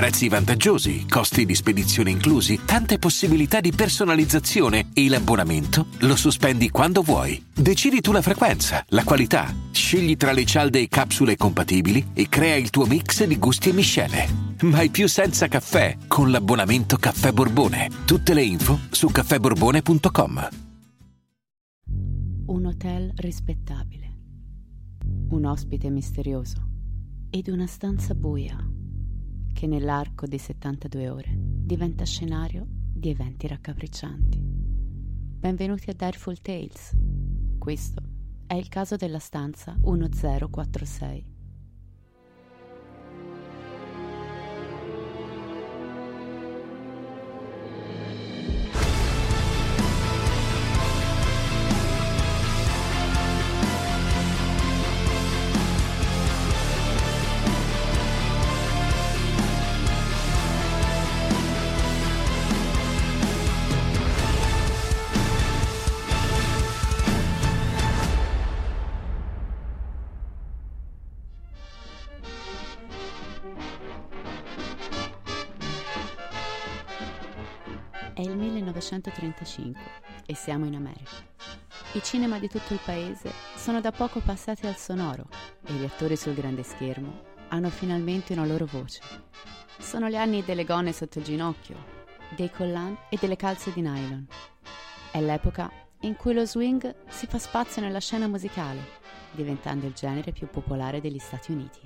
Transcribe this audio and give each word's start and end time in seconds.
Prezzi 0.00 0.30
vantaggiosi, 0.30 1.06
costi 1.06 1.44
di 1.44 1.54
spedizione 1.54 2.08
inclusi, 2.08 2.60
tante 2.64 2.98
possibilità 2.98 3.60
di 3.60 3.70
personalizzazione 3.70 4.88
e 4.94 5.06
l'abbonamento 5.10 5.88
lo 5.98 6.16
sospendi 6.16 6.70
quando 6.70 7.02
vuoi. 7.02 7.44
Decidi 7.54 8.00
tu 8.00 8.10
la 8.10 8.22
frequenza, 8.22 8.82
la 8.88 9.04
qualità, 9.04 9.54
scegli 9.70 10.16
tra 10.16 10.32
le 10.32 10.46
cialde 10.46 10.80
e 10.80 10.88
capsule 10.88 11.36
compatibili 11.36 12.12
e 12.14 12.30
crea 12.30 12.56
il 12.56 12.70
tuo 12.70 12.86
mix 12.86 13.24
di 13.24 13.36
gusti 13.38 13.68
e 13.68 13.72
miscele. 13.74 14.26
Mai 14.62 14.88
più 14.88 15.06
senza 15.06 15.48
caffè 15.48 15.98
con 16.06 16.30
l'abbonamento 16.30 16.96
Caffè 16.96 17.32
Borbone. 17.32 17.90
Tutte 18.06 18.32
le 18.32 18.42
info 18.42 18.80
su 18.88 19.08
caffèborbone.com. 19.08 20.48
Un 22.46 22.64
hotel 22.64 23.12
rispettabile 23.16 24.08
un 25.28 25.44
ospite 25.44 25.90
misterioso 25.90 26.68
ed 27.28 27.48
una 27.48 27.66
stanza 27.66 28.14
buia 28.14 28.56
che 29.52 29.66
nell'arco 29.66 30.26
di 30.26 30.38
72 30.38 31.08
ore 31.08 31.30
diventa 31.34 32.04
scenario 32.04 32.66
di 32.68 33.10
eventi 33.10 33.46
raccapriccianti. 33.46 34.38
Benvenuti 34.42 35.90
a 35.90 35.94
Direful 35.94 36.40
Tales. 36.40 36.96
Questo 37.58 38.02
è 38.46 38.54
il 38.54 38.68
caso 38.68 38.96
della 38.96 39.18
stanza 39.18 39.76
1046 39.80 41.39
1935 78.90 79.80
e 80.26 80.34
siamo 80.34 80.66
in 80.66 80.74
America. 80.74 81.10
I 81.92 82.02
cinema 82.02 82.38
di 82.38 82.48
tutto 82.48 82.72
il 82.72 82.80
paese 82.84 83.32
sono 83.56 83.80
da 83.80 83.92
poco 83.92 84.20
passati 84.20 84.66
al 84.66 84.76
sonoro 84.76 85.28
e 85.66 85.72
gli 85.72 85.84
attori 85.84 86.16
sul 86.16 86.34
grande 86.34 86.62
schermo 86.62 87.28
hanno 87.48 87.70
finalmente 87.70 88.32
una 88.32 88.46
loro 88.46 88.66
voce. 88.66 89.00
Sono 89.78 90.08
gli 90.08 90.16
anni 90.16 90.44
delle 90.44 90.64
gonne 90.64 90.92
sotto 90.92 91.18
il 91.18 91.24
ginocchio, 91.24 91.76
dei 92.36 92.50
collan 92.50 92.96
e 93.08 93.16
delle 93.20 93.36
calze 93.36 93.72
di 93.72 93.80
nylon. 93.80 94.26
È 95.10 95.20
l'epoca 95.20 95.70
in 96.00 96.16
cui 96.16 96.32
lo 96.32 96.44
swing 96.44 96.94
si 97.08 97.26
fa 97.26 97.38
spazio 97.38 97.82
nella 97.82 97.98
scena 98.00 98.26
musicale, 98.26 98.98
diventando 99.32 99.86
il 99.86 99.92
genere 99.92 100.32
più 100.32 100.48
popolare 100.48 101.00
degli 101.00 101.18
Stati 101.18 101.52
Uniti. 101.52 101.80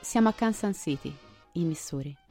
Siamo 0.00 0.28
a 0.28 0.32
Kansas 0.32 0.78
City, 0.78 1.16
in 1.52 1.68
Missouri. 1.68 2.21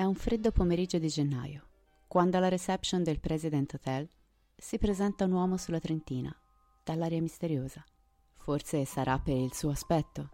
È 0.00 0.04
un 0.04 0.14
freddo 0.14 0.50
pomeriggio 0.50 0.96
di 0.96 1.08
gennaio, 1.08 1.68
quando 2.08 2.38
alla 2.38 2.48
reception 2.48 3.02
del 3.02 3.20
President 3.20 3.74
Hotel 3.74 4.08
si 4.56 4.78
presenta 4.78 5.26
un 5.26 5.32
uomo 5.32 5.58
sulla 5.58 5.78
trentina, 5.78 6.34
dall'aria 6.82 7.20
misteriosa. 7.20 7.84
Forse 8.32 8.86
sarà 8.86 9.18
per 9.18 9.36
il 9.36 9.52
suo 9.52 9.68
aspetto, 9.68 10.30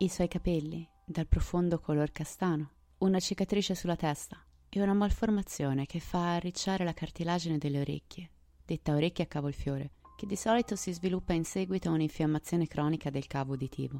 i 0.00 0.10
suoi 0.10 0.28
capelli, 0.28 0.86
dal 1.06 1.26
profondo 1.26 1.80
color 1.80 2.12
castano, 2.12 2.72
una 2.98 3.18
cicatrice 3.18 3.74
sulla 3.74 3.96
testa 3.96 4.36
e 4.68 4.82
una 4.82 4.92
malformazione 4.92 5.86
che 5.86 5.98
fa 5.98 6.34
arricciare 6.34 6.84
la 6.84 6.92
cartilagine 6.92 7.56
delle 7.56 7.80
orecchie, 7.80 8.30
detta 8.66 8.94
orecchie 8.94 9.24
a 9.24 9.28
cavolfiore, 9.28 9.92
che 10.14 10.26
di 10.26 10.36
solito 10.36 10.76
si 10.76 10.92
sviluppa 10.92 11.32
in 11.32 11.46
seguito 11.46 11.88
a 11.88 11.92
un'infiammazione 11.92 12.66
cronica 12.66 13.08
del 13.08 13.26
cavo 13.26 13.54
uditivo. 13.54 13.98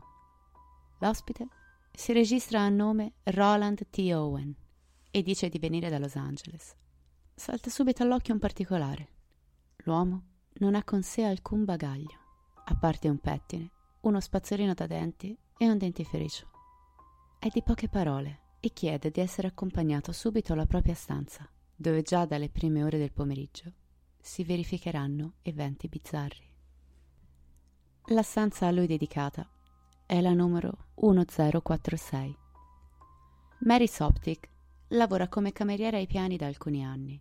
L'ospite 0.99 1.49
si 1.91 2.13
registra 2.13 2.61
a 2.61 2.69
nome 2.69 3.15
Roland 3.23 3.89
T. 3.89 4.11
Owen 4.13 4.55
e 5.17 5.23
dice 5.23 5.49
di 5.49 5.59
venire 5.59 5.89
da 5.89 5.99
Los 5.99 6.15
Angeles. 6.15 6.77
Salta 7.35 7.71
subito 7.71 8.03
all'occhio 8.03 8.35
un 8.35 8.39
particolare. 8.39 9.09
L'uomo 9.85 10.25
non 10.59 10.75
ha 10.75 10.85
con 10.85 11.03
sé 11.03 11.25
alcun 11.25 11.65
bagaglio, 11.65 12.19
a 12.67 12.77
parte 12.77 13.09
un 13.09 13.17
pettine, 13.19 13.71
uno 14.01 14.21
spazzolino 14.21 14.75
da 14.75 14.87
denti 14.87 15.35
e 15.57 15.71
un 15.71 15.79
dentifricio. 15.79 16.51
È 17.39 17.49
di 17.49 17.63
poche 17.63 17.89
parole 17.89 18.41
e 18.61 18.75
chiede 18.75 19.11
di 19.11 19.23
essere 19.23 19.49
accompagnato 19.49 20.13
subito 20.13 20.53
alla 20.53 20.67
propria 20.67 20.95
stanza, 20.95 21.49
dove 21.75 22.03
già 22.03 22.27
dalle 22.27 22.51
prime 22.51 22.85
ore 22.85 22.99
del 22.99 23.13
pomeriggio 23.13 23.73
si 24.21 24.45
verificheranno 24.45 25.37
eventi 25.41 25.89
bizzarri. 25.89 26.47
La 28.09 28.23
stanza 28.23 28.67
a 28.67 28.71
lui 28.71 28.87
dedicata 28.87 29.49
è 30.05 30.21
la 30.21 30.35
numero 30.35 30.89
1046. 30.97 32.37
Mary 33.61 33.87
Soptic 33.87 34.51
lavora 34.89 35.29
come 35.29 35.53
cameriera 35.53 35.97
ai 35.97 36.07
piani 36.07 36.37
da 36.37 36.47
alcuni 36.47 36.85
anni, 36.85 37.21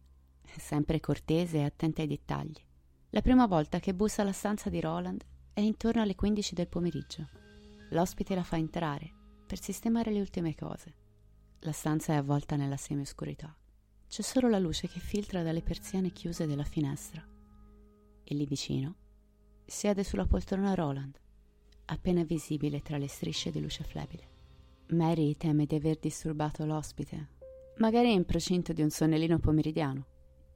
sempre 0.57 0.99
cortese 0.99 1.57
e 1.57 1.63
attenta 1.63 2.01
ai 2.01 2.07
dettagli. 2.07 2.63
La 3.09 3.21
prima 3.21 3.47
volta 3.47 3.79
che 3.79 3.93
bussa 3.93 4.21
alla 4.21 4.31
stanza 4.31 4.69
di 4.69 4.79
Roland 4.79 5.23
è 5.53 5.61
intorno 5.61 6.01
alle 6.01 6.15
15 6.15 6.53
del 6.53 6.67
pomeriggio. 6.67 7.27
L'ospite 7.91 8.35
la 8.35 8.43
fa 8.43 8.57
entrare 8.57 9.11
per 9.45 9.61
sistemare 9.61 10.11
le 10.11 10.19
ultime 10.19 10.53
cose. 10.53 10.93
La 11.59 11.71
stanza 11.71 12.13
è 12.13 12.17
avvolta 12.17 12.55
nella 12.55 12.77
semioscurità. 12.77 13.55
C'è 14.07 14.21
solo 14.21 14.49
la 14.49 14.59
luce 14.59 14.87
che 14.87 14.99
filtra 14.99 15.41
dalle 15.43 15.61
persiane 15.61 16.11
chiuse 16.11 16.45
della 16.45 16.63
finestra. 16.63 17.25
E 18.23 18.35
lì 18.35 18.45
vicino 18.45 18.95
siede 19.65 20.03
sulla 20.03 20.25
poltrona 20.27 20.75
Roland, 20.75 21.19
appena 21.85 22.23
visibile 22.23 22.81
tra 22.81 22.97
le 22.97 23.07
strisce 23.07 23.49
di 23.49 23.61
luce 23.61 23.83
flebile. 23.83 24.33
Mary 24.89 25.35
teme 25.35 25.65
di 25.65 25.75
aver 25.75 25.97
disturbato 25.97 26.65
l'ospite, 26.65 27.29
magari 27.77 28.13
in 28.13 28.25
procinto 28.25 28.73
di 28.73 28.81
un 28.81 28.89
sonnellino 28.89 29.39
pomeridiano, 29.39 30.05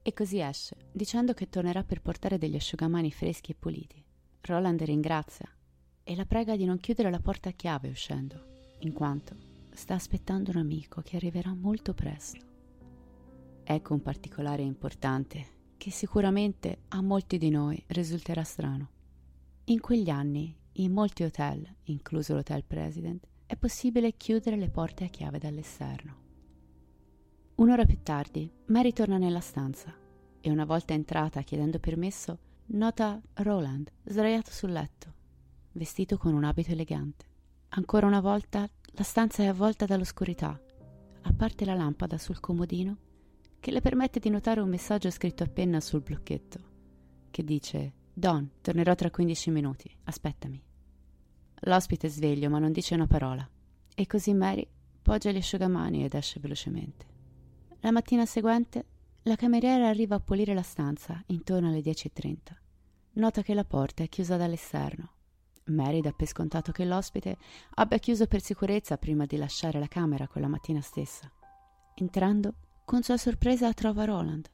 e 0.02 0.12
così 0.12 0.40
esce, 0.40 0.76
dicendo 0.92 1.34
che 1.34 1.48
tornerà 1.48 1.84
per 1.84 2.00
portare 2.00 2.38
degli 2.38 2.56
asciugamani 2.56 3.10
freschi 3.10 3.52
e 3.52 3.56
puliti. 3.58 4.02
Roland 4.42 4.80
ringrazia 4.82 5.48
e 6.02 6.16
la 6.16 6.24
prega 6.24 6.56
di 6.56 6.64
non 6.64 6.78
chiudere 6.78 7.10
la 7.10 7.20
porta 7.20 7.50
a 7.50 7.52
chiave 7.52 7.88
uscendo, 7.88 8.76
in 8.80 8.92
quanto 8.92 9.36
sta 9.72 9.94
aspettando 9.94 10.50
un 10.50 10.56
amico 10.56 11.02
che 11.02 11.16
arriverà 11.16 11.54
molto 11.54 11.94
presto. 11.94 12.48
Ecco 13.62 13.94
un 13.94 14.00
particolare 14.00 14.62
importante 14.62 15.58
che 15.76 15.90
sicuramente 15.90 16.84
a 16.88 17.00
molti 17.02 17.38
di 17.38 17.50
noi 17.50 17.82
risulterà 17.88 18.42
strano. 18.42 18.90
In 19.64 19.80
quegli 19.80 20.10
anni, 20.10 20.54
in 20.72 20.92
molti 20.92 21.22
hotel, 21.22 21.66
incluso 21.84 22.34
l'Hotel 22.34 22.64
President, 22.64 23.26
è 23.46 23.56
possibile 23.56 24.16
chiudere 24.16 24.56
le 24.56 24.70
porte 24.70 25.04
a 25.04 25.08
chiave 25.08 25.38
dall'esterno. 25.38 26.29
Un'ora 27.60 27.84
più 27.84 27.98
tardi, 28.02 28.50
Mary 28.68 28.94
torna 28.94 29.18
nella 29.18 29.40
stanza 29.40 29.94
e 30.40 30.50
una 30.50 30.64
volta 30.64 30.94
entrata 30.94 31.42
chiedendo 31.42 31.78
permesso, 31.78 32.38
nota 32.68 33.20
Roland 33.34 33.92
sdraiato 34.02 34.50
sul 34.50 34.72
letto, 34.72 35.12
vestito 35.72 36.16
con 36.16 36.32
un 36.32 36.44
abito 36.44 36.72
elegante. 36.72 37.26
Ancora 37.68 38.06
una 38.06 38.22
volta 38.22 38.66
la 38.92 39.02
stanza 39.02 39.42
è 39.42 39.46
avvolta 39.46 39.84
dall'oscurità, 39.84 40.58
a 41.20 41.32
parte 41.34 41.66
la 41.66 41.74
lampada 41.74 42.16
sul 42.16 42.40
comodino 42.40 42.96
che 43.60 43.70
le 43.70 43.82
permette 43.82 44.20
di 44.20 44.30
notare 44.30 44.60
un 44.60 44.70
messaggio 44.70 45.10
scritto 45.10 45.42
a 45.42 45.48
penna 45.48 45.80
sul 45.80 46.00
blocchetto, 46.00 46.60
che 47.30 47.44
dice 47.44 47.92
Don, 48.14 48.52
tornerò 48.62 48.94
tra 48.94 49.10
15 49.10 49.50
minuti, 49.50 49.94
aspettami. 50.04 50.64
L'ospite 51.64 52.06
è 52.06 52.10
sveglio 52.10 52.48
ma 52.48 52.58
non 52.58 52.72
dice 52.72 52.94
una 52.94 53.06
parola, 53.06 53.46
e 53.94 54.06
così 54.06 54.32
Mary 54.32 54.66
poggia 55.02 55.30
gli 55.30 55.36
asciugamani 55.36 56.04
ed 56.04 56.14
esce 56.14 56.40
velocemente. 56.40 57.10
La 57.82 57.92
mattina 57.92 58.26
seguente 58.26 58.84
la 59.22 59.36
cameriera 59.36 59.88
arriva 59.88 60.16
a 60.16 60.20
pulire 60.20 60.52
la 60.52 60.62
stanza 60.62 61.22
intorno 61.28 61.68
alle 61.68 61.80
10.30. 61.80 62.36
Nota 63.12 63.40
che 63.40 63.54
la 63.54 63.64
porta 63.64 64.02
è 64.02 64.08
chiusa 64.08 64.36
dall'esterno. 64.36 65.12
Mary 65.64 66.02
dà 66.02 66.12
per 66.12 66.26
scontato 66.26 66.72
che 66.72 66.84
l'ospite 66.84 67.38
abbia 67.76 67.96
chiuso 67.96 68.26
per 68.26 68.42
sicurezza 68.42 68.98
prima 68.98 69.24
di 69.24 69.38
lasciare 69.38 69.78
la 69.78 69.88
camera 69.88 70.28
quella 70.28 70.46
mattina 70.46 70.82
stessa. 70.82 71.30
Entrando, 71.94 72.54
con 72.84 73.02
sua 73.02 73.16
sorpresa 73.16 73.72
trova 73.72 74.04
Roland, 74.04 74.46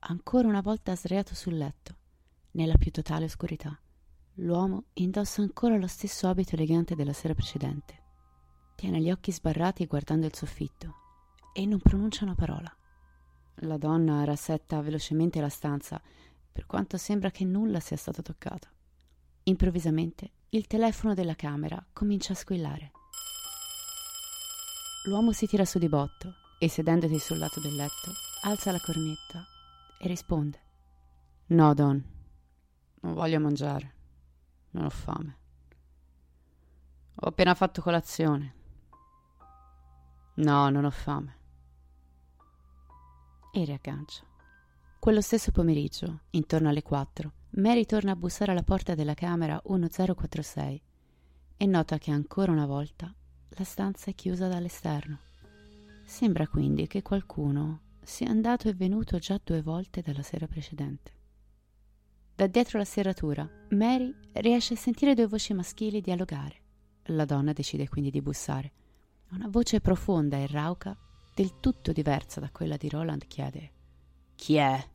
ancora 0.00 0.48
una 0.48 0.60
volta 0.60 0.96
sdraiato 0.96 1.36
sul 1.36 1.56
letto, 1.56 1.96
nella 2.52 2.76
più 2.76 2.90
totale 2.90 3.26
oscurità. 3.26 3.78
L'uomo 4.38 4.86
indossa 4.94 5.42
ancora 5.42 5.76
lo 5.76 5.86
stesso 5.86 6.26
abito 6.26 6.56
elegante 6.56 6.96
della 6.96 7.12
sera 7.12 7.34
precedente. 7.34 8.02
Tiene 8.74 9.00
gli 9.00 9.12
occhi 9.12 9.30
sbarrati 9.30 9.86
guardando 9.86 10.26
il 10.26 10.34
soffitto 10.34 11.02
e 11.54 11.64
non 11.66 11.78
pronuncia 11.78 12.24
una 12.24 12.34
parola. 12.34 12.70
La 13.58 13.78
donna 13.78 14.24
rassetta 14.24 14.82
velocemente 14.82 15.40
la 15.40 15.48
stanza, 15.48 16.02
per 16.52 16.66
quanto 16.66 16.98
sembra 16.98 17.30
che 17.30 17.44
nulla 17.44 17.78
sia 17.78 17.96
stato 17.96 18.20
toccato. 18.20 18.68
Improvvisamente 19.44 20.32
il 20.50 20.66
telefono 20.66 21.14
della 21.14 21.34
camera 21.36 21.82
comincia 21.92 22.32
a 22.32 22.36
squillare. 22.36 22.90
L'uomo 25.06 25.32
si 25.32 25.46
tira 25.46 25.64
su 25.64 25.78
di 25.78 25.88
botto 25.88 26.34
e 26.58 26.68
sedendoti 26.68 27.18
sul 27.18 27.38
lato 27.38 27.60
del 27.60 27.74
letto 27.74 28.12
alza 28.42 28.72
la 28.72 28.80
cornetta 28.80 29.44
e 29.98 30.08
risponde. 30.08 30.60
No, 31.46 31.72
Don, 31.74 32.02
non 33.00 33.14
voglio 33.14 33.38
mangiare. 33.38 33.92
Non 34.70 34.86
ho 34.86 34.90
fame. 34.90 35.38
Ho 37.16 37.28
appena 37.28 37.54
fatto 37.54 37.80
colazione. 37.80 38.54
No, 40.36 40.68
non 40.68 40.84
ho 40.84 40.90
fame. 40.90 41.42
E 43.56 43.64
riaggancia. 43.64 44.24
Quello 44.98 45.20
stesso 45.20 45.52
pomeriggio, 45.52 46.22
intorno 46.30 46.70
alle 46.70 46.82
4, 46.82 47.32
Mary 47.50 47.84
torna 47.84 48.10
a 48.10 48.16
bussare 48.16 48.50
alla 48.50 48.64
porta 48.64 48.96
della 48.96 49.14
camera 49.14 49.62
1046 49.64 50.82
e 51.56 51.66
nota 51.66 51.98
che 51.98 52.10
ancora 52.10 52.50
una 52.50 52.66
volta 52.66 53.14
la 53.50 53.62
stanza 53.62 54.10
è 54.10 54.14
chiusa 54.16 54.48
dall'esterno. 54.48 55.18
Sembra 56.04 56.48
quindi 56.48 56.88
che 56.88 57.02
qualcuno 57.02 57.82
sia 58.02 58.28
andato 58.28 58.68
e 58.68 58.74
venuto 58.74 59.18
già 59.18 59.40
due 59.40 59.62
volte 59.62 60.02
dalla 60.02 60.22
sera 60.22 60.48
precedente. 60.48 61.12
Da 62.34 62.48
dietro 62.48 62.78
la 62.78 62.84
serratura, 62.84 63.48
Mary 63.68 64.12
riesce 64.32 64.74
a 64.74 64.78
sentire 64.78 65.14
due 65.14 65.28
voci 65.28 65.54
maschili 65.54 66.00
dialogare. 66.00 66.56
La 67.04 67.24
donna 67.24 67.52
decide 67.52 67.88
quindi 67.88 68.10
di 68.10 68.20
bussare. 68.20 68.72
Una 69.30 69.46
voce 69.46 69.80
profonda 69.80 70.38
e 70.38 70.48
rauca, 70.48 70.98
del 71.34 71.58
tutto 71.58 71.92
diversa 71.92 72.40
da 72.40 72.50
quella 72.50 72.76
di 72.76 72.88
Roland, 72.88 73.26
chiede: 73.26 73.72
Chi 74.36 74.54
è? 74.54 74.88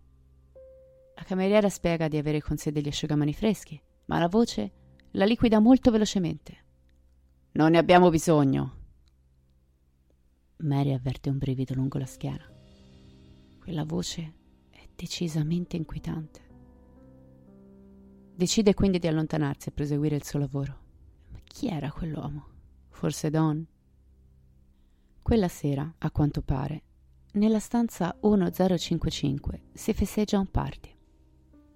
La 1.16 1.24
cameriera 1.24 1.70
spiega 1.70 2.08
di 2.08 2.18
avere 2.18 2.42
con 2.42 2.56
sé 2.56 2.72
degli 2.72 2.88
asciugamani 2.88 3.34
freschi, 3.34 3.80
ma 4.06 4.20
la 4.20 4.30
voce 4.30 4.72
la 5.12 5.26
liquida 5.26 5.60
molto 5.60 5.92
velocemente. 5.92 6.66
Non 7.52 7.72
ne 7.72 7.78
abbiamo 7.78 8.10
bisogno. 8.10 8.78
Mary 10.58 10.94
avverte 10.94 11.30
un 11.30 11.38
brivido 11.38 11.74
lungo 11.74 11.98
la 11.98 12.06
schiena. 12.06 12.46
Quella 13.60 13.84
voce 13.84 14.34
è 14.70 14.88
decisamente 14.96 15.76
inquietante. 15.76 16.48
Decide 18.34 18.74
quindi 18.74 19.00
di 19.00 19.08
allontanarsi 19.08 19.70
e 19.70 19.72
proseguire 19.74 20.16
il 20.16 20.24
suo 20.24 20.40
lavoro. 20.40 20.80
Ma 21.32 21.40
chi 21.44 21.68
era 21.68 21.92
quell'uomo? 21.92 22.48
Forse 22.90 23.30
Don? 23.30 23.66
Quella 25.22 25.48
sera, 25.48 25.94
a 26.00 26.12
quanto 26.12 26.42
pare, 26.42 26.84
nella 27.34 27.60
stanza 27.60 28.16
1055 28.22 29.62
si 29.74 29.94
festeggia 29.94 30.40
un 30.40 30.50
party. 30.50 30.96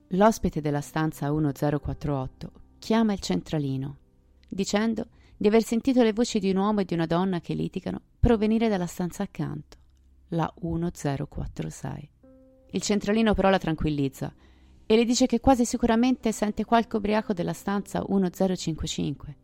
L'ospite 0.10 0.62
della 0.62 0.82
stanza 0.82 1.32
1048 1.32 2.52
chiama 2.80 3.14
il 3.14 3.20
centralino, 3.20 3.98
dicendo 4.48 5.08
di 5.38 5.48
aver 5.48 5.64
sentito 5.64 6.02
le 6.02 6.14
voci 6.14 6.40
di 6.40 6.50
un 6.50 6.58
uomo 6.58 6.80
e 6.82 6.86
di 6.86 6.94
una 6.94 7.06
donna 7.06 7.42
che 7.42 7.54
litigano 7.54 8.02
provenire 8.20 8.70
dalla 8.70 8.88
stanza 8.88 9.24
accanto, 9.24 9.78
la 10.30 10.52
1046. 10.60 12.10
Il 12.72 12.82
centralino 12.82 13.34
però 13.34 13.50
la 13.50 13.60
tranquillizza 13.60 14.34
e 14.86 14.96
le 14.96 15.06
dice 15.06 15.28
che 15.28 15.40
quasi 15.40 15.66
sicuramente 15.66 16.32
sente 16.32 16.66
qualche 16.66 16.98
ubriaco 16.98 17.34
della 17.34 17.54
stanza 17.54 18.04
1055, 18.08 19.38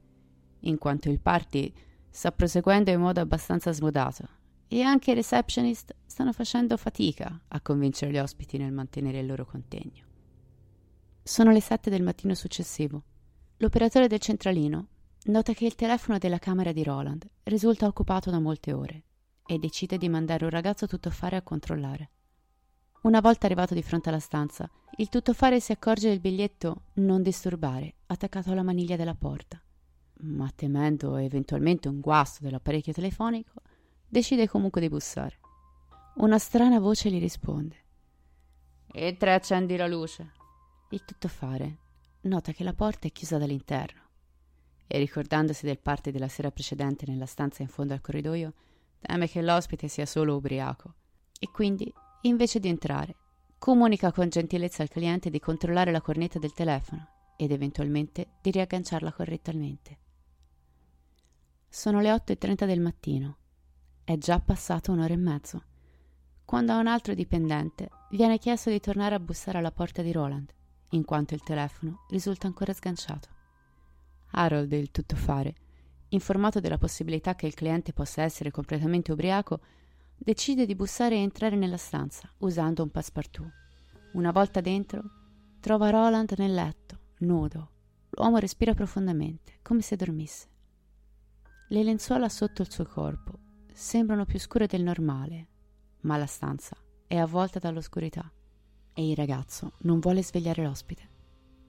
in 0.62 0.78
quanto 0.78 1.10
il 1.10 1.20
party 1.20 1.72
sta 2.10 2.32
proseguendo 2.32 2.92
in 2.92 3.00
modo 3.00 3.20
abbastanza 3.20 3.72
smodato 3.72 4.28
e 4.68 4.82
anche 4.82 5.12
i 5.12 5.16
receptionist 5.16 5.96
stanno 6.06 6.32
facendo 6.32 6.78
fatica 6.78 7.42
a 7.48 7.62
convincere 7.62 8.12
gli 8.12 8.20
ospiti 8.20 8.58
nel 8.58 8.72
mantenere 8.72 9.20
il 9.20 9.26
loro 9.26 9.46
contegno. 9.46 10.06
Sono 11.24 11.52
le 11.52 11.62
sette 11.62 11.90
del 11.90 12.04
mattino 12.04 12.36
successivo. 12.36 13.04
L'operatore 13.58 14.08
del 14.08 14.20
centralino 14.20 14.88
nota 15.26 15.54
che 15.54 15.66
il 15.66 15.76
telefono 15.76 16.18
della 16.18 16.40
camera 16.40 16.72
di 16.72 16.84
Roland 16.84 17.28
risulta 17.44 17.88
occupato 17.88 18.30
da 18.30 18.40
molte 18.40 18.72
ore 18.74 19.04
e 19.46 19.58
decide 19.58 19.98
di 19.98 20.08
mandare 20.08 20.44
un 20.44 20.52
ragazzo 20.52 20.86
tuttofare 20.86 21.36
a 21.36 21.42
controllare. 21.42 22.10
Una 23.02 23.22
volta 23.22 23.46
arrivato 23.46 23.74
di 23.74 23.82
fronte 23.82 24.10
alla 24.10 24.20
stanza, 24.20 24.70
il 24.98 25.10
tuttofare 25.10 25.60
si 25.60 25.72
accorge 25.72 26.10
del 26.10 26.20
biglietto 26.20 26.84
non 26.96 27.24
disturbare 27.24 27.96
attaccato 28.08 28.52
alla 28.52 28.64
maniglia 28.64 28.96
della 28.96 29.16
porta, 29.16 29.62
ma 30.22 30.52
temendo 30.54 31.16
eventualmente 31.18 31.88
un 31.88 32.00
guasto 32.00 32.44
dell'apparecchio 32.44 32.94
telefonico, 32.94 33.62
decide 34.08 34.48
comunque 34.48 34.82
di 34.82 34.90
bussare. 34.90 35.40
Una 36.16 36.38
strana 36.38 36.80
voce 36.80 37.10
gli 37.10 37.20
risponde. 37.20 37.76
Entra 38.92 39.32
e 39.32 39.34
accendi 39.36 39.78
la 39.78 39.88
luce. 39.88 40.32
Il 40.90 41.06
tuttofare 41.06 41.78
nota 42.22 42.52
che 42.52 42.64
la 42.64 42.74
porta 42.74 43.08
è 43.08 43.12
chiusa 43.12 43.38
dall'interno 43.38 44.02
e 44.88 44.98
ricordandosi 44.98 45.66
del 45.66 45.80
parte 45.80 46.12
della 46.12 46.28
sera 46.28 46.52
precedente 46.52 47.06
nella 47.08 47.28
stanza 47.28 47.62
in 47.62 47.70
fondo 47.70 47.94
al 47.94 48.02
corridoio, 48.02 48.54
teme 49.00 49.30
che 49.30 49.42
l'ospite 49.42 49.88
sia 49.88 50.06
solo 50.06 50.36
ubriaco 50.36 50.96
e 51.40 51.50
quindi, 51.52 51.94
invece 52.22 52.60
di 52.60 52.68
entrare, 52.68 53.16
comunica 53.60 54.12
con 54.12 54.30
gentilezza 54.30 54.82
al 54.82 54.90
cliente 54.90 55.30
di 55.30 55.40
controllare 55.40 55.92
la 55.92 56.02
cornetta 56.02 56.40
del 56.40 56.54
telefono 56.54 57.34
ed 57.38 57.52
eventualmente 57.52 58.32
di 58.42 58.52
riagganciarla 58.52 59.14
correttamente. 59.14 59.98
Sono 61.72 62.02
le 62.02 62.12
8.30 62.12 62.66
del 62.66 62.80
mattino. 62.80 63.38
È 64.04 64.18
già 64.18 64.40
passato 64.40 64.92
un'ora 64.92 65.14
e 65.14 65.18
mezzo, 65.18 65.64
quando 66.44 66.72
a 66.72 66.80
un 66.80 66.88
altro 66.88 67.14
dipendente 67.14 67.90
viene 68.10 68.40
chiesto 68.40 68.72
di 68.72 68.80
tornare 68.80 69.14
a 69.14 69.20
bussare 69.20 69.60
alla 69.60 69.72
porta 69.72 70.02
di 70.02 70.12
Roland, 70.12 70.52
in 70.90 71.06
quanto 71.06 71.36
il 71.36 71.44
telefono 71.44 72.06
risulta 72.10 72.48
ancora 72.48 72.74
sganciato. 72.74 73.30
Harold, 74.32 74.72
il 74.72 74.90
tuttofare, 74.90 75.54
informato 76.10 76.60
della 76.60 76.80
possibilità 76.80 77.36
che 77.36 77.46
il 77.46 77.54
cliente 77.54 77.94
possa 77.94 78.24
essere 78.24 78.50
completamente 78.50 79.12
ubriaco, 79.12 79.60
decide 80.18 80.66
di 80.66 80.74
bussare 80.74 81.16
e 81.16 81.20
entrare 81.20 81.56
nella 81.56 81.78
stanza 81.78 82.28
usando 82.40 82.82
un 82.82 82.90
passepartout. 82.90 83.52
Una 84.14 84.32
volta 84.32 84.60
dentro, 84.60 85.04
trova 85.60 85.92
Roland 85.92 86.34
nel 86.36 86.56
letto, 86.56 86.98
nudo. 87.20 87.70
L'uomo 88.10 88.38
respira 88.40 88.74
profondamente, 88.74 89.60
come 89.62 89.82
se 89.82 89.96
dormisse. 89.96 90.48
Le 91.72 91.84
lenzuola 91.84 92.30
sotto 92.30 92.64
il 92.64 92.72
suo 92.72 92.84
corpo 92.84 93.38
sembrano 93.72 94.26
più 94.26 94.40
scure 94.40 94.66
del 94.66 94.82
normale, 94.82 95.48
ma 96.02 96.18
la 96.18 96.26
stanza 96.26 96.76
è 97.06 97.16
avvolta 97.16 97.60
dall'oscurità 97.60 98.28
e 98.92 99.08
il 99.08 99.16
ragazzo 99.16 99.74
non 99.82 100.00
vuole 100.00 100.24
svegliare 100.24 100.64
l'ospite. 100.64 101.08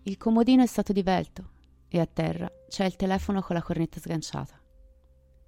Il 0.04 0.16
comodino 0.16 0.62
è 0.62 0.66
stato 0.66 0.95
divelto 0.95 1.50
e 1.87 2.00
a 2.00 2.07
terra 2.07 2.50
c'è 2.66 2.87
il 2.87 2.97
telefono 2.97 3.42
con 3.42 3.54
la 3.54 3.61
cornetta 3.61 4.00
sganciata. 4.00 4.59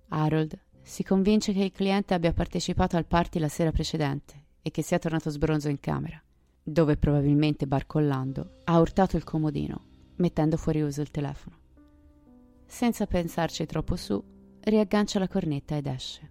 Harold 0.09 0.61
si 0.82 1.02
convince 1.02 1.54
che 1.54 1.64
il 1.64 1.73
cliente 1.73 2.12
abbia 2.12 2.35
partecipato 2.35 2.99
al 2.99 3.06
party 3.06 3.38
la 3.38 3.49
sera 3.49 3.73
precedente 3.73 4.49
e 4.61 4.71
che 4.71 4.82
sia 4.82 4.99
tornato 4.99 5.30
sbronzo 5.30 5.71
in 5.71 5.80
camera, 5.80 6.23
dove 6.62 6.99
probabilmente 6.99 7.66
barcollando 7.66 8.59
ha 8.64 8.78
urtato 8.78 9.16
il 9.16 9.25
comodino, 9.25 9.80
mettendo 10.16 10.59
fuori 10.59 10.82
uso 10.82 11.00
il 11.00 11.11
telefono. 11.11 11.56
Senza 12.66 13.06
pensarci 13.06 13.64
troppo 13.64 13.97
su, 13.97 14.23
riaggancia 14.64 15.19
la 15.19 15.28
cornetta 15.28 15.76
ed 15.76 15.87
esce. 15.87 16.31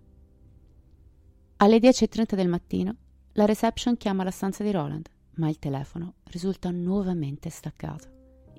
Alle 1.57 1.77
10.30 1.77 2.35
del 2.35 2.47
mattino 2.47 2.95
la 3.33 3.45
reception 3.45 3.97
chiama 3.97 4.23
la 4.23 4.31
stanza 4.31 4.63
di 4.63 4.71
Roland, 4.71 5.09
ma 5.35 5.49
il 5.49 5.59
telefono 5.59 6.15
risulta 6.25 6.69
nuovamente 6.71 7.49
staccato. 7.49 8.09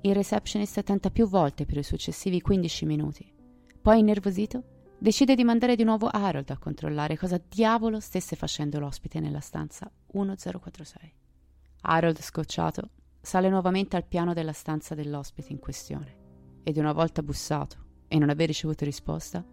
Il 0.01 0.15
receptionist 0.15 0.81
tenta 0.83 1.11
più 1.11 1.27
volte 1.27 1.65
per 1.65 1.77
i 1.77 1.83
successivi 1.83 2.41
15 2.41 2.85
minuti. 2.85 3.31
Poi, 3.81 3.99
innervosito, 3.99 4.63
decide 4.97 5.35
di 5.35 5.43
mandare 5.43 5.75
di 5.75 5.83
nuovo 5.83 6.07
Harold 6.07 6.49
a 6.49 6.57
controllare 6.57 7.17
cosa 7.17 7.41
diavolo 7.49 7.99
stesse 7.99 8.35
facendo 8.35 8.79
l'ospite 8.79 9.19
nella 9.19 9.39
stanza 9.39 9.91
1046. 10.11 11.13
Harold, 11.81 12.21
scocciato, 12.21 12.89
sale 13.21 13.49
nuovamente 13.49 13.95
al 13.95 14.05
piano 14.05 14.33
della 14.33 14.53
stanza 14.53 14.95
dell'ospite 14.95 15.51
in 15.51 15.59
questione 15.59 16.17
ed 16.63 16.77
una 16.77 16.93
volta 16.93 17.21
bussato 17.21 17.77
e 18.07 18.17
non 18.17 18.29
aver 18.29 18.47
ricevuto 18.47 18.85
risposta, 18.85 19.43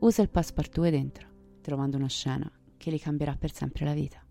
usa 0.00 0.22
il 0.22 0.30
passepartout 0.30 0.86
ed 0.86 0.94
entra, 0.94 1.28
trovando 1.60 1.96
una 1.96 2.08
scena 2.08 2.50
che 2.76 2.90
gli 2.90 2.98
cambierà 2.98 3.36
per 3.36 3.52
sempre 3.52 3.84
la 3.84 3.92
vita. 3.92 4.24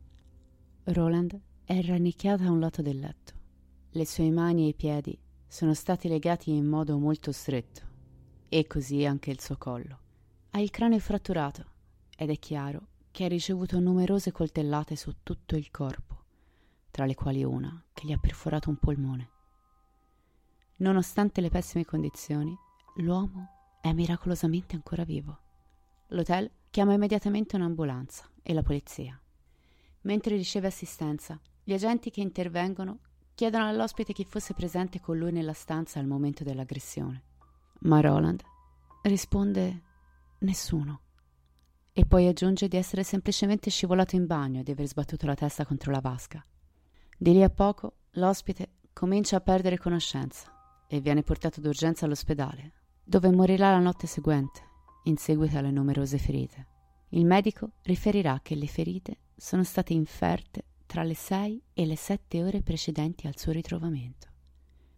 Roland 0.85 1.39
è 1.63 1.81
rannicchiata 1.81 2.45
a 2.45 2.51
un 2.51 2.59
lato 2.59 2.81
del 2.81 2.99
letto. 2.99 3.33
Le 3.91 4.05
sue 4.05 4.31
mani 4.31 4.65
e 4.65 4.69
i 4.69 4.73
piedi 4.73 5.17
sono 5.47 5.73
stati 5.73 6.07
legati 6.07 6.51
in 6.51 6.65
modo 6.65 6.97
molto 6.97 7.31
stretto, 7.31 7.81
e 8.49 8.65
così 8.65 9.05
anche 9.05 9.29
il 9.29 9.39
suo 9.39 9.57
collo. 9.57 9.99
Ha 10.51 10.59
il 10.59 10.71
cranio 10.71 10.99
fratturato 10.99 11.65
ed 12.17 12.31
è 12.31 12.39
chiaro 12.39 12.87
che 13.11 13.25
ha 13.25 13.27
ricevuto 13.27 13.79
numerose 13.79 14.31
coltellate 14.31 14.95
su 14.95 15.17
tutto 15.21 15.55
il 15.55 15.69
corpo, 15.69 16.23
tra 16.89 17.05
le 17.05 17.13
quali 17.13 17.43
una 17.43 17.83
che 17.93 18.07
gli 18.07 18.11
ha 18.11 18.17
perforato 18.17 18.69
un 18.69 18.77
polmone. 18.77 19.29
Nonostante 20.77 21.41
le 21.41 21.49
pessime 21.49 21.85
condizioni, 21.85 22.55
l'uomo 22.97 23.77
è 23.81 23.93
miracolosamente 23.93 24.75
ancora 24.75 25.03
vivo. 25.03 25.47
L'hotel 26.09 26.49
chiama 26.69 26.93
immediatamente 26.93 27.55
un'ambulanza 27.55 28.29
e 28.41 28.53
la 28.53 28.63
polizia. 28.63 29.19
Mentre 30.01 30.35
riceve 30.35 30.67
assistenza, 30.67 31.39
gli 31.63 31.73
agenti 31.73 32.09
che 32.09 32.21
intervengono 32.21 32.99
chiedono 33.35 33.67
all'ospite 33.67 34.11
chi 34.11 34.25
fosse 34.25 34.53
presente 34.53 34.99
con 34.99 35.17
lui 35.17 35.31
nella 35.31 35.53
stanza 35.53 35.99
al 35.99 36.07
momento 36.07 36.43
dell'aggressione. 36.43 37.23
Ma 37.81 38.01
Roland 38.01 38.41
risponde 39.03 39.83
nessuno. 40.39 41.01
E 41.93 42.05
poi 42.05 42.27
aggiunge 42.27 42.67
di 42.67 42.77
essere 42.77 43.03
semplicemente 43.03 43.69
scivolato 43.69 44.15
in 44.15 44.25
bagno 44.25 44.59
e 44.59 44.63
di 44.63 44.71
aver 44.71 44.87
sbattuto 44.87 45.25
la 45.25 45.35
testa 45.35 45.65
contro 45.65 45.91
la 45.91 46.01
vasca. 46.01 46.43
Di 47.17 47.33
lì 47.33 47.43
a 47.43 47.49
poco 47.49 47.97
l'ospite 48.11 48.77
comincia 48.93 49.37
a 49.37 49.41
perdere 49.41 49.77
conoscenza 49.77 50.85
e 50.87 50.99
viene 50.99 51.23
portato 51.23 51.61
d'urgenza 51.61 52.05
all'ospedale, 52.05 52.73
dove 53.03 53.31
morirà 53.31 53.71
la 53.71 53.79
notte 53.79 54.07
seguente, 54.07 54.68
in 55.09 55.17
seguito 55.17 55.57
alle 55.57 55.71
numerose 55.71 56.17
ferite. 56.17 56.67
Il 57.09 57.25
medico 57.25 57.71
riferirà 57.83 58.39
che 58.41 58.55
le 58.55 58.67
ferite 58.67 59.17
sono 59.35 59.63
state 59.63 59.93
inferte 59.93 60.63
tra 60.85 61.03
le 61.03 61.15
6 61.15 61.61
e 61.73 61.85
le 61.85 61.95
7 61.95 62.43
ore 62.43 62.61
precedenti 62.61 63.27
al 63.27 63.37
suo 63.37 63.51
ritrovamento. 63.51 64.27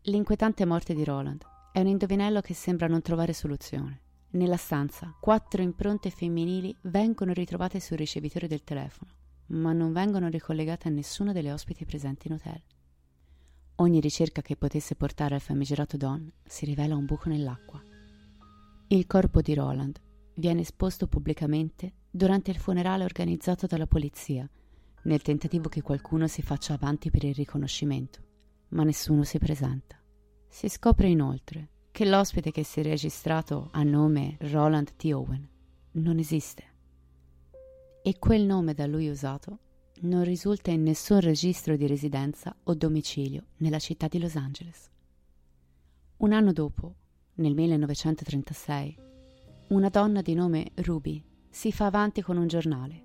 L'inquietante 0.04 0.66
morte 0.66 0.94
di 0.94 1.04
Roland 1.04 1.44
è 1.72 1.80
un 1.80 1.88
indovinello 1.88 2.42
che 2.42 2.54
sembra 2.54 2.88
non 2.88 3.02
trovare 3.02 3.34
soluzione. 3.34 4.02
Nella 4.32 4.58
stanza, 4.58 5.16
quattro 5.20 5.62
impronte 5.62 6.10
femminili 6.10 6.76
vengono 6.84 7.34
ritrovate 7.34 7.80
sul 7.80 7.98
ricevitore 7.98 8.48
del 8.48 8.64
telefono, 8.64 9.12
ma 9.48 9.74
non 9.74 9.92
vengono 9.92 10.30
ricollegate 10.30 10.88
a 10.88 10.92
nessuno 10.92 11.34
delle 11.34 11.52
ospiti 11.52 11.86
presenti 11.86 12.28
in 12.28 12.34
hotel. 12.34 12.62
Ogni 13.76 14.00
ricerca 14.00 14.42
che 14.42 14.56
potesse 14.56 14.96
portare 14.96 15.36
al 15.36 15.42
famigerato 15.42 15.98
Don 15.98 16.32
si 16.46 16.66
rivela 16.66 16.96
un 16.96 17.06
buco 17.06 17.30
nell'acqua. 17.30 17.91
Il 18.92 19.08
corpo 19.08 19.40
di 19.40 19.54
Roland 19.54 19.98
viene 20.34 20.60
esposto 20.60 21.08
pubblicamente 21.08 21.94
durante 22.12 22.52
il 22.52 22.58
funerale 22.58 23.06
organizzato 23.06 23.66
dalla 23.66 23.88
polizia, 23.88 24.46
nel 25.04 25.22
tentativo 25.22 25.70
che 25.70 25.82
qualcuno 25.82 26.28
si 26.28 26.42
faccia 26.42 26.74
avanti 26.74 27.10
per 27.10 27.24
il 27.24 27.34
riconoscimento, 27.34 28.22
ma 28.72 28.84
nessuno 28.84 29.24
si 29.24 29.40
presenta. 29.40 29.98
Si 30.46 30.68
scopre 30.68 31.08
inoltre 31.08 31.70
che 31.90 32.04
l'ospite 32.04 32.52
che 32.52 32.66
si 32.66 32.82
è 32.82 32.84
registrato 32.84 33.70
a 33.72 33.82
nome 33.84 34.36
Roland 34.42 34.94
T. 34.98 35.06
Owen 35.14 35.48
non 35.92 36.18
esiste 36.18 36.64
e 38.02 38.20
quel 38.20 38.44
nome 38.44 38.74
da 38.74 38.88
lui 38.88 39.08
usato 39.08 39.60
non 40.02 40.26
risulta 40.26 40.70
in 40.70 40.84
nessun 40.84 41.22
registro 41.22 41.78
di 41.78 41.88
residenza 41.88 42.54
o 42.64 42.74
domicilio 42.74 43.46
nella 43.60 43.80
città 43.80 44.10
di 44.10 44.20
Los 44.20 44.36
Angeles. 44.36 44.90
Un 46.18 46.34
anno 46.34 46.52
dopo, 46.52 46.96
nel 47.36 47.54
1936, 47.54 48.98
una 49.70 49.90
donna 49.90 50.22
di 50.22 50.34
nome 50.34 50.72
Ruby 50.76 51.24
si 51.50 51.72
fa 51.72 51.86
avanti 51.86 52.22
con 52.22 52.38
un 52.38 52.48
giornale 52.48 53.04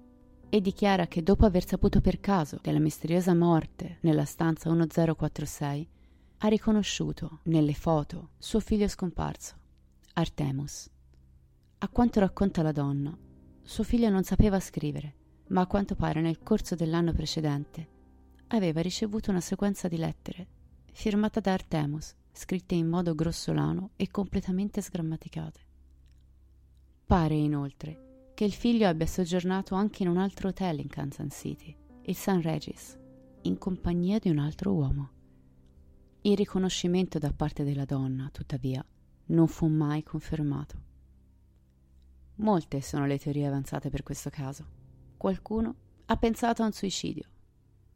e 0.49 0.61
dichiara 0.61 1.07
che 1.07 1.23
dopo 1.23 1.45
aver 1.45 1.67
saputo 1.67 2.01
per 2.01 2.21
caso 2.21 2.59
della 2.63 2.79
misteriosa 2.79 3.35
morte 3.35 3.99
nella 4.01 4.25
stanza 4.25 4.71
1046, 4.71 5.89
ha 6.39 6.49
riconosciuto 6.49 7.41
nelle 7.45 7.75
foto 7.75 8.31
suo 8.39 8.61
figlio 8.61 8.89
scomparso, 8.89 9.55
Artemus. 10.15 10.91
A 11.79 11.89
quanto 11.89 12.21
racconta 12.21 12.63
la 12.63 12.73
donna, 12.73 13.17
suo 13.63 13.85
figlio 13.85 14.09
non 14.09 14.23
sapeva 14.23 14.61
scrivere, 14.61 15.15
ma 15.49 15.63
a 15.63 15.67
quanto 15.67 15.95
pare 15.95 16.21
nel 16.21 16.43
corso 16.43 16.75
dell'anno 16.75 17.13
precedente 17.13 17.95
aveva 18.49 18.81
ricevuto 18.81 19.31
una 19.31 19.41
sequenza 19.41 19.89
di 19.89 19.97
lettere 19.97 20.47
firmata 20.93 21.41
da 21.41 21.53
Artemus, 21.53 22.15
scritte 22.37 22.75
in 22.75 22.87
modo 22.87 23.15
grossolano 23.15 23.91
e 23.97 24.11
completamente 24.11 24.81
sgrammaticate. 24.81 25.61
Pare 27.07 27.35
inoltre 27.35 28.33
che 28.35 28.45
il 28.45 28.53
figlio 28.53 28.87
abbia 28.87 29.07
soggiornato 29.07 29.75
anche 29.75 30.03
in 30.03 30.09
un 30.11 30.19
altro 30.19 30.49
hotel 30.49 30.81
in 30.81 30.89
Kansas 30.89 31.35
City, 31.35 31.75
il 32.03 32.15
San 32.15 32.43
Regis, 32.43 32.99
in 33.43 33.57
compagnia 33.57 34.19
di 34.19 34.29
un 34.29 34.39
altro 34.39 34.73
uomo. 34.73 35.11
Il 36.21 36.37
riconoscimento 36.37 37.19
da 37.19 37.33
parte 37.33 37.65
della 37.65 37.85
donna, 37.85 38.29
tuttavia, 38.31 38.85
non 39.27 39.49
fu 39.49 39.67
mai 39.69 40.03
confermato. 40.03 40.83
Molte 42.37 42.83
sono 42.83 43.07
le 43.07 43.19
teorie 43.19 43.47
avanzate 43.47 43.89
per 43.89 44.03
questo 44.03 44.29
caso. 44.29 44.67
Qualcuno 45.17 45.75
ha 46.05 46.17
pensato 46.17 46.63
a 46.63 46.67
un 46.67 46.73
suicidio, 46.73 47.25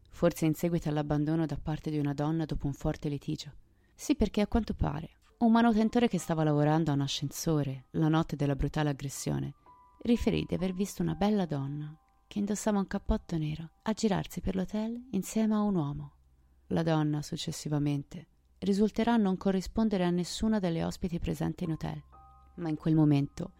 forse 0.08 0.46
in 0.46 0.54
seguito 0.54 0.88
all'abbandono 0.88 1.44
da 1.44 1.58
parte 1.58 1.90
di 1.90 1.98
una 1.98 2.14
donna 2.14 2.46
dopo 2.46 2.66
un 2.66 2.72
forte 2.72 3.10
litigio. 3.10 3.59
Sì, 4.00 4.16
perché 4.16 4.40
a 4.40 4.46
quanto 4.46 4.72
pare 4.72 5.10
un 5.40 5.52
manutentore 5.52 6.08
che 6.08 6.18
stava 6.18 6.42
lavorando 6.42 6.90
a 6.90 6.94
un 6.94 7.02
ascensore 7.02 7.84
la 7.90 8.08
notte 8.08 8.34
della 8.34 8.54
brutale 8.56 8.88
aggressione 8.88 9.52
riferì 10.04 10.46
di 10.48 10.54
aver 10.54 10.72
visto 10.72 11.02
una 11.02 11.14
bella 11.14 11.44
donna 11.44 11.94
che 12.26 12.38
indossava 12.38 12.78
un 12.78 12.86
cappotto 12.86 13.36
nero 13.36 13.72
a 13.82 13.92
girarsi 13.92 14.40
per 14.40 14.56
l'hotel 14.56 15.08
insieme 15.10 15.52
a 15.54 15.60
un 15.60 15.74
uomo. 15.74 16.12
La 16.68 16.82
donna, 16.82 17.20
successivamente, 17.20 18.28
risulterà 18.60 19.18
non 19.18 19.36
corrispondere 19.36 20.04
a 20.04 20.10
nessuna 20.10 20.58
delle 20.60 20.82
ospiti 20.82 21.18
presenti 21.18 21.64
in 21.64 21.72
hotel, 21.72 22.02
ma 22.54 22.70
in 22.70 22.76
quel 22.76 22.94
momento 22.94 23.52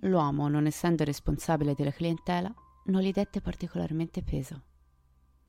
l'uomo, 0.00 0.46
non 0.48 0.66
essendo 0.66 1.04
responsabile 1.04 1.72
della 1.72 1.90
clientela, 1.90 2.54
non 2.84 3.00
gli 3.00 3.12
dette 3.12 3.40
particolarmente 3.40 4.22
peso. 4.22 4.62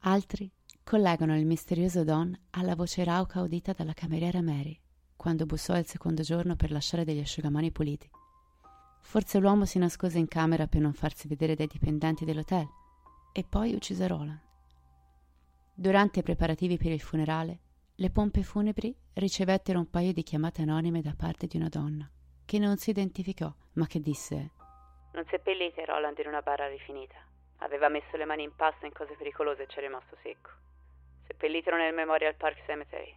Altri 0.02 0.52
collegano 0.84 1.38
il 1.38 1.46
misterioso 1.46 2.04
Don 2.04 2.38
alla 2.52 2.76
voce 2.76 3.04
rauca 3.04 3.42
udita 3.42 3.74
dalla 3.74 3.94
cameriera 3.94 4.42
Mary 4.42 4.80
quando 5.18 5.46
bussò 5.46 5.76
il 5.76 5.86
secondo 5.86 6.22
giorno 6.22 6.56
per 6.56 6.72
lasciare 6.72 7.04
degli 7.04 7.20
asciugamani 7.20 7.72
puliti. 7.72 8.10
Forse 9.02 9.40
l'uomo 9.40 9.66
si 9.66 9.80
nascose 9.80 10.20
in 10.20 10.28
camera 10.28 10.68
per 10.68 10.80
non 10.80 10.94
farsi 10.94 11.28
vedere 11.28 11.56
dai 11.56 11.68
dipendenti 11.68 12.24
dell'hotel 12.24 12.68
e 13.34 13.44
poi 13.44 13.74
uccise 13.74 14.08
Roland. 14.08 14.40
Durante 15.74 16.20
i 16.20 16.24
preparativi 16.24 16.78
per 16.78 16.92
il 16.92 17.02
funerale, 17.02 17.60
le 17.96 18.10
pompe 18.12 18.44
funebri 18.44 18.96
ricevettero 19.14 19.80
un 19.80 19.90
paio 19.90 20.14
di 20.14 20.24
chiamate 20.24 20.62
anonime 20.62 21.02
da 21.02 21.16
parte 21.18 21.48
di 21.48 21.58
una 21.58 21.70
donna, 21.70 22.10
che 22.46 22.60
non 22.60 22.78
si 22.78 22.92
identificò, 22.92 23.52
ma 23.74 23.88
che 23.88 24.00
disse 24.00 24.52
Non 25.14 25.26
seppellite 25.30 25.84
Roland 25.86 26.18
in 26.20 26.28
una 26.28 26.42
barra 26.42 26.68
rifinita. 26.68 27.27
Aveva 27.60 27.90
messo 27.90 28.18
le 28.18 28.26
mani 28.26 28.44
in 28.44 28.56
pasta 28.56 28.86
in 28.86 28.94
cose 28.94 29.16
pericolose 29.16 29.64
e 29.64 29.68
ci 29.68 29.80
rimasto 29.80 30.16
secco. 30.22 30.52
Seppellitelo 31.26 31.76
nel 31.76 31.94
Memorial 31.94 32.36
Park 32.36 32.64
Cemetery, 32.66 33.16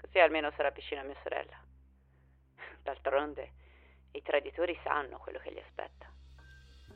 così 0.00 0.18
almeno 0.18 0.50
sarà 0.56 0.70
vicino 0.70 1.00
a 1.00 1.04
mia 1.04 1.16
sorella. 1.22 1.56
D'altronde, 2.82 3.52
i 4.12 4.22
traditori 4.22 4.78
sanno 4.82 5.18
quello 5.18 5.38
che 5.38 5.52
gli 5.52 5.58
aspetta. 5.58 6.10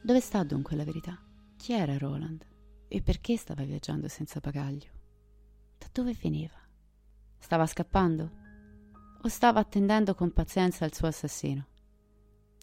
Dove 0.00 0.21
sta 0.21 0.42
dunque 0.45 0.76
la 0.76 0.85
verità? 0.85 1.18
Chi 1.57 1.73
era 1.73 1.99
Roland? 1.99 2.47
E 2.88 3.02
perché 3.02 3.37
stava 3.37 3.64
viaggiando 3.64 4.09
senza 4.09 4.40
bagaglio? 4.40 4.90
Da 5.78 5.87
dove 5.92 6.12
veniva? 6.14 6.59
Stava 7.38 7.66
scappando? 7.66 8.30
O 9.23 9.28
stava 9.28 9.61
attendendo 9.61 10.14
con 10.14 10.33
pazienza 10.33 10.85
il 10.85 10.95
suo 10.95 11.09
assassino? 11.09 11.66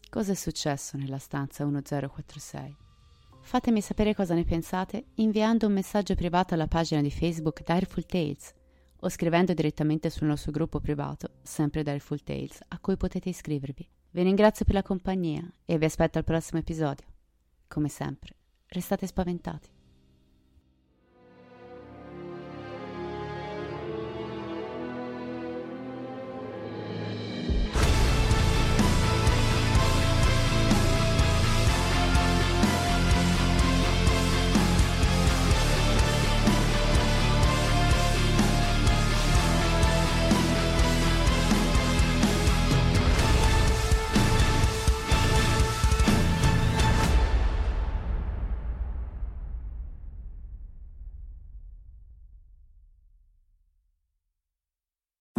Cosa 0.08 0.32
è 0.32 0.34
successo 0.34 0.96
nella 0.96 1.18
stanza 1.18 1.64
1046? 1.64 2.84
Fatemi 3.46 3.80
sapere 3.80 4.12
cosa 4.12 4.34
ne 4.34 4.42
pensate 4.42 5.04
inviando 5.14 5.68
un 5.68 5.72
messaggio 5.72 6.16
privato 6.16 6.54
alla 6.54 6.66
pagina 6.66 7.00
di 7.00 7.12
Facebook 7.12 7.62
Direful 7.62 8.04
Tales 8.04 8.52
o 8.98 9.08
scrivendo 9.08 9.54
direttamente 9.54 10.10
sul 10.10 10.26
nostro 10.26 10.50
gruppo 10.50 10.80
privato, 10.80 11.34
sempre 11.42 11.84
Direful 11.84 12.24
Tales, 12.24 12.60
a 12.66 12.80
cui 12.80 12.96
potete 12.96 13.28
iscrivervi. 13.28 13.88
Vi 14.10 14.22
ringrazio 14.24 14.64
per 14.64 14.74
la 14.74 14.82
compagnia 14.82 15.48
e 15.64 15.78
vi 15.78 15.84
aspetto 15.84 16.18
al 16.18 16.24
prossimo 16.24 16.58
episodio. 16.58 17.06
Come 17.68 17.88
sempre, 17.88 18.34
restate 18.66 19.06
spaventati. 19.06 19.68